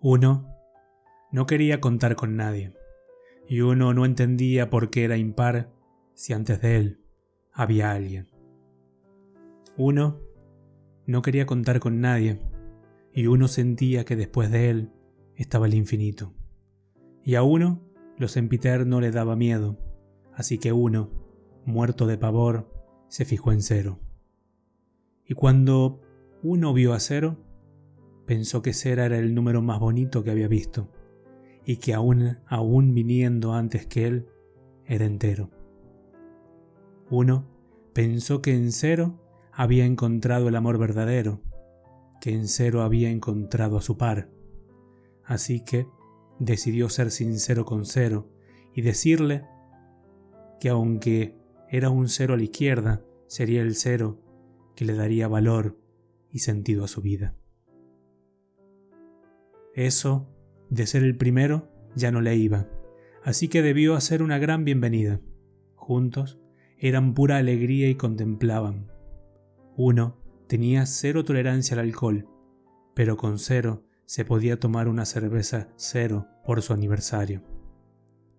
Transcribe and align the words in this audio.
Uno 0.00 0.54
no 1.32 1.46
quería 1.46 1.80
contar 1.80 2.14
con 2.14 2.36
nadie, 2.36 2.72
y 3.48 3.62
uno 3.62 3.92
no 3.94 4.04
entendía 4.04 4.70
por 4.70 4.90
qué 4.90 5.02
era 5.02 5.16
impar 5.16 5.72
si 6.14 6.32
antes 6.32 6.62
de 6.62 6.76
él 6.76 7.00
había 7.52 7.90
alguien. 7.90 8.28
Uno 9.76 10.20
no 11.04 11.20
quería 11.20 11.46
contar 11.46 11.80
con 11.80 12.00
nadie, 12.00 12.38
y 13.12 13.26
uno 13.26 13.48
sentía 13.48 14.04
que 14.04 14.14
después 14.14 14.52
de 14.52 14.70
él 14.70 14.92
estaba 15.34 15.66
el 15.66 15.74
infinito. 15.74 16.32
Y 17.24 17.34
a 17.34 17.42
uno 17.42 17.82
lo 18.16 18.28
sempiterno 18.28 19.00
le 19.00 19.10
daba 19.10 19.34
miedo, 19.34 19.78
así 20.32 20.58
que 20.58 20.72
uno, 20.72 21.10
muerto 21.64 22.06
de 22.06 22.18
pavor, 22.18 22.70
se 23.08 23.24
fijó 23.24 23.50
en 23.50 23.62
cero. 23.62 23.98
Y 25.26 25.34
cuando 25.34 26.00
uno 26.44 26.72
vio 26.72 26.92
a 26.92 27.00
cero, 27.00 27.47
pensó 28.28 28.60
que 28.60 28.74
cero 28.74 29.04
era 29.04 29.16
el 29.16 29.34
número 29.34 29.62
más 29.62 29.80
bonito 29.80 30.22
que 30.22 30.30
había 30.30 30.48
visto, 30.48 30.92
y 31.64 31.78
que 31.78 31.94
aún, 31.94 32.36
aún 32.46 32.92
viniendo 32.92 33.54
antes 33.54 33.86
que 33.86 34.06
él, 34.06 34.26
era 34.84 35.06
entero. 35.06 35.50
Uno 37.08 37.46
pensó 37.94 38.42
que 38.42 38.54
en 38.54 38.70
cero 38.70 39.18
había 39.50 39.86
encontrado 39.86 40.48
el 40.48 40.56
amor 40.56 40.76
verdadero, 40.76 41.40
que 42.20 42.34
en 42.34 42.48
cero 42.48 42.82
había 42.82 43.08
encontrado 43.08 43.78
a 43.78 43.82
su 43.82 43.96
par. 43.96 44.28
Así 45.24 45.64
que 45.64 45.86
decidió 46.38 46.90
ser 46.90 47.10
sincero 47.10 47.64
con 47.64 47.86
cero 47.86 48.28
y 48.74 48.82
decirle 48.82 49.46
que 50.60 50.68
aunque 50.68 51.34
era 51.70 51.88
un 51.88 52.08
cero 52.08 52.34
a 52.34 52.36
la 52.36 52.42
izquierda, 52.42 53.02
sería 53.26 53.62
el 53.62 53.74
cero 53.74 54.18
que 54.76 54.84
le 54.84 54.92
daría 54.92 55.28
valor 55.28 55.78
y 56.30 56.40
sentido 56.40 56.84
a 56.84 56.88
su 56.88 57.00
vida. 57.00 57.37
Eso, 59.78 60.26
de 60.70 60.88
ser 60.88 61.04
el 61.04 61.16
primero, 61.16 61.68
ya 61.94 62.10
no 62.10 62.20
le 62.20 62.34
iba, 62.34 62.66
así 63.22 63.46
que 63.46 63.62
debió 63.62 63.94
hacer 63.94 64.24
una 64.24 64.36
gran 64.38 64.64
bienvenida. 64.64 65.20
Juntos 65.76 66.40
eran 66.78 67.14
pura 67.14 67.36
alegría 67.36 67.88
y 67.88 67.94
contemplaban. 67.94 68.90
Uno 69.76 70.20
tenía 70.48 70.84
cero 70.84 71.24
tolerancia 71.24 71.74
al 71.74 71.86
alcohol, 71.86 72.26
pero 72.96 73.16
con 73.16 73.38
cero 73.38 73.84
se 74.04 74.24
podía 74.24 74.58
tomar 74.58 74.88
una 74.88 75.04
cerveza 75.04 75.68
cero 75.76 76.26
por 76.44 76.60
su 76.60 76.72
aniversario. 76.72 77.44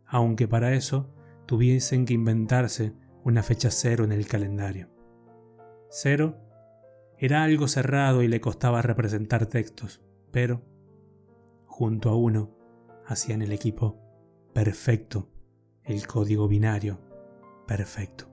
Aunque 0.06 0.46
para 0.46 0.74
eso 0.74 1.16
tuviesen 1.46 2.06
que 2.06 2.16
inventarse 2.16 2.92
una 3.24 3.44
fecha 3.44 3.72
cero 3.72 4.04
en 4.04 4.12
el 4.12 4.28
calendario. 4.28 4.90
Cero 5.90 6.36
era 7.18 7.46
algo 7.46 7.70
cerrado 7.70 8.24
y 8.24 8.28
le 8.28 8.42
costaba 8.42 8.82
representar 8.82 9.46
textos, 9.46 10.02
pero 10.32 10.68
junto 11.80 12.10
a 12.10 12.16
uno 12.18 12.58
hacían 13.06 13.42
el 13.42 13.54
equipo 13.54 14.02
perfecto, 14.54 15.30
el 15.86 16.08
código 16.08 16.50
binario 16.50 17.00
perfecto. 17.66 18.26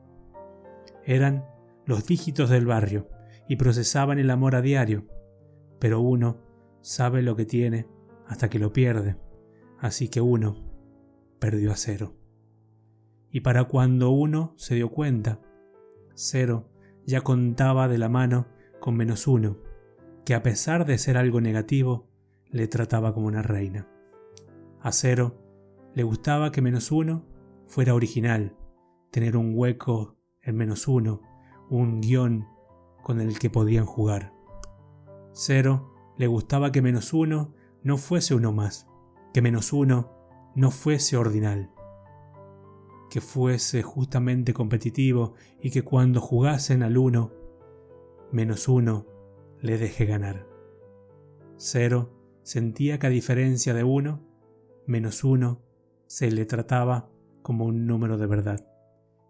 Eran 1.04 1.46
los 1.84 2.08
dígitos 2.08 2.50
del 2.50 2.66
barrio 2.66 3.08
y 3.48 3.54
procesaban 3.54 4.18
el 4.18 4.30
amor 4.30 4.56
a 4.56 4.62
diario, 4.62 5.06
pero 5.78 6.00
uno 6.00 6.42
sabe 6.80 7.22
lo 7.22 7.36
que 7.36 7.46
tiene 7.46 7.86
hasta 8.26 8.50
que 8.50 8.58
lo 8.58 8.72
pierde, 8.72 9.16
así 9.78 10.08
que 10.08 10.20
uno 10.20 10.68
perdió 11.38 11.70
a 11.70 11.76
cero. 11.76 12.16
Y 13.30 13.42
para 13.42 13.62
cuando 13.62 14.10
uno 14.10 14.54
se 14.56 14.74
dio 14.74 14.90
cuenta, 14.90 15.40
cero 16.14 16.68
ya 17.06 17.20
contaba 17.20 17.86
de 17.86 17.98
la 17.98 18.08
mano 18.08 18.48
con 18.80 18.96
menos 18.96 19.28
uno, 19.28 19.58
que 20.24 20.34
a 20.34 20.42
pesar 20.42 20.84
de 20.84 20.98
ser 20.98 21.16
algo 21.16 21.40
negativo, 21.40 22.10
le 22.50 22.68
trataba 22.68 23.12
como 23.14 23.26
una 23.26 23.42
reina. 23.42 23.88
A 24.80 24.92
cero 24.92 25.36
le 25.94 26.02
gustaba 26.02 26.52
que 26.52 26.62
menos 26.62 26.90
uno 26.92 27.24
fuera 27.66 27.94
original, 27.94 28.56
tener 29.10 29.36
un 29.36 29.52
hueco 29.54 30.16
en 30.42 30.56
menos 30.56 30.88
uno, 30.88 31.22
un 31.68 32.00
guion 32.00 32.46
con 33.02 33.20
el 33.20 33.38
que 33.38 33.50
podían 33.50 33.86
jugar. 33.86 34.32
Cero 35.32 35.92
le 36.16 36.26
gustaba 36.26 36.72
que 36.72 36.82
menos 36.82 37.12
uno 37.12 37.54
no 37.82 37.98
fuese 37.98 38.34
uno 38.34 38.52
más, 38.52 38.86
que 39.32 39.42
menos 39.42 39.72
uno 39.72 40.12
no 40.54 40.70
fuese 40.70 41.16
ordinal, 41.16 41.70
que 43.10 43.20
fuese 43.20 43.82
justamente 43.82 44.54
competitivo 44.54 45.34
y 45.60 45.70
que 45.70 45.82
cuando 45.82 46.20
jugasen 46.20 46.82
al 46.82 46.96
uno, 46.96 47.32
menos 48.32 48.68
uno 48.68 49.06
le 49.60 49.78
deje 49.78 50.06
ganar. 50.06 50.46
Cero 51.56 52.15
sentía 52.46 53.00
que 53.00 53.08
a 53.08 53.10
diferencia 53.10 53.74
de 53.74 53.82
uno, 53.82 54.22
menos 54.86 55.24
uno 55.24 55.64
se 56.06 56.30
le 56.30 56.46
trataba 56.46 57.10
como 57.42 57.64
un 57.64 57.88
número 57.88 58.18
de 58.18 58.26
verdad, 58.26 58.64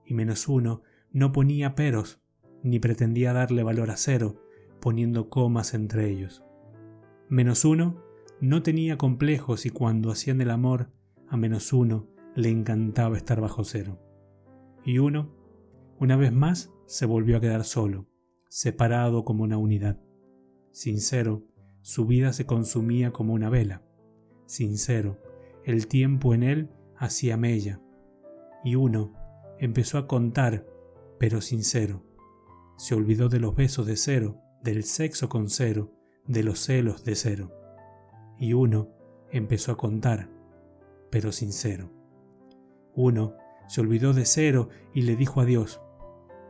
y 0.05 0.13
menos 0.13 0.49
uno 0.49 0.83
no 1.13 1.33
ponía 1.33 1.75
peros 1.75 2.21
ni 2.63 2.79
pretendía 2.79 3.33
darle 3.33 3.63
valor 3.63 3.91
a 3.91 3.97
cero, 3.97 4.43
poniendo 4.81 5.31
comas 5.31 5.73
entre 5.73 6.11
ellos. 6.11 6.45
Menos 7.31 7.65
uno 7.65 8.03
no 8.43 8.63
tenía 8.63 8.99
complejos 8.99 9.65
y 9.65 9.71
cuando 9.71 10.11
hacían 10.11 10.43
el 10.43 10.51
amor 10.51 10.91
a 11.27 11.39
menos 11.39 11.73
uno 11.73 12.11
le 12.35 12.51
encantaba 12.51 13.17
estar 13.17 13.41
bajo 13.41 13.65
cero. 13.65 13.99
Y 14.85 14.99
uno, 14.99 15.35
una 15.99 16.17
vez 16.17 16.35
más, 16.35 16.71
se 16.85 17.07
volvió 17.07 17.39
a 17.39 17.41
quedar 17.41 17.65
solo, 17.65 18.09
separado 18.51 19.25
como 19.25 19.43
una 19.43 19.57
unidad. 19.57 20.03
Sin 20.71 21.01
cero, 21.01 21.45
su 21.87 22.05
vida 22.05 22.33
se 22.33 22.47
consumía 22.47 23.13
como 23.13 23.33
una 23.33 23.49
vela. 23.49 23.81
Sin 24.47 24.77
cero, 24.77 25.23
el 25.63 25.87
tiempo 25.87 26.35
en 26.35 26.43
él 26.43 26.69
hacía 26.97 27.37
mella. 27.37 27.81
Y 28.65 28.75
uno 28.75 29.15
empezó 29.61 29.97
a 29.97 30.09
contar, 30.09 30.67
pero 31.21 31.41
sin 31.41 31.63
cero. 31.63 32.03
Se 32.77 32.97
olvidó 32.97 33.29
de 33.29 33.39
los 33.39 33.55
besos 33.55 33.87
de 33.87 33.97
cero, 33.97 34.41
del 34.65 34.83
sexo 34.83 35.29
con 35.29 35.49
cero, 35.49 35.93
de 36.27 36.43
los 36.43 36.59
celos 36.59 37.05
de 37.05 37.15
cero. 37.15 37.53
Y 38.37 38.53
uno 38.55 38.89
empezó 39.31 39.71
a 39.71 39.77
contar, 39.77 40.29
pero 41.09 41.31
sin 41.31 41.53
cero. 41.53 41.93
Uno 42.97 43.37
se 43.69 43.81
olvidó 43.81 44.13
de 44.13 44.25
cero 44.25 44.71
y 44.93 45.03
le 45.03 45.15
dijo 45.15 45.41
adiós. 45.41 45.81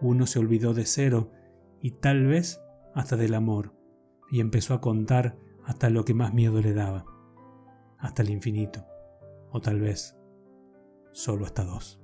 Uno 0.01 0.27
se 0.27 0.39
olvidó 0.39 0.73
de 0.73 0.87
cero 0.87 1.31
y 1.83 1.91
tal 1.91 2.25
vez 2.25 2.63
hasta 2.95 3.19
del 3.19 3.35
amor, 3.35 3.76
y 4.31 4.41
empezó 4.41 4.75
a 4.75 4.81
contar 4.81 5.37
hasta 5.65 5.91
lo 5.91 6.05
que 6.05 6.15
más 6.15 6.33
miedo 6.33 6.61
le 6.61 6.73
daba, 6.73 7.05
hasta 7.99 8.23
el 8.23 8.31
infinito, 8.31 8.87
o 9.51 9.61
tal 9.61 9.81
vez 9.81 10.17
solo 11.13 11.45
hasta 11.45 11.65
dos. 11.65 12.01